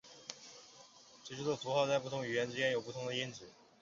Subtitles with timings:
[1.23, 3.47] 最初的符号在不同语言之间有不同的音值。